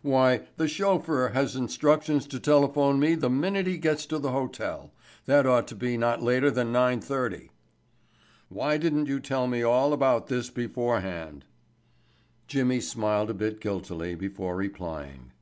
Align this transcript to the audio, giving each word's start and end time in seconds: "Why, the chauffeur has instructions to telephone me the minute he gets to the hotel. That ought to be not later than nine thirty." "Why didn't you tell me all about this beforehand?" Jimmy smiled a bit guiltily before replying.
"Why, 0.00 0.48
the 0.56 0.68
chauffeur 0.68 1.32
has 1.34 1.54
instructions 1.54 2.26
to 2.28 2.40
telephone 2.40 2.98
me 2.98 3.14
the 3.14 3.28
minute 3.28 3.66
he 3.66 3.76
gets 3.76 4.06
to 4.06 4.18
the 4.18 4.30
hotel. 4.30 4.90
That 5.26 5.44
ought 5.46 5.68
to 5.68 5.74
be 5.74 5.98
not 5.98 6.22
later 6.22 6.50
than 6.50 6.72
nine 6.72 7.02
thirty." 7.02 7.50
"Why 8.48 8.78
didn't 8.78 9.04
you 9.04 9.20
tell 9.20 9.46
me 9.46 9.62
all 9.62 9.92
about 9.92 10.28
this 10.28 10.48
beforehand?" 10.48 11.44
Jimmy 12.46 12.80
smiled 12.80 13.28
a 13.28 13.34
bit 13.34 13.60
guiltily 13.60 14.14
before 14.14 14.56
replying. 14.56 15.32